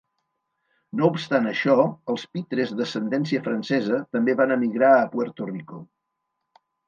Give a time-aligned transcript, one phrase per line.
[0.99, 1.75] No obstant això,
[2.13, 5.83] els Pitres d'ascendència francesa també van emigrar a Puerto Rico.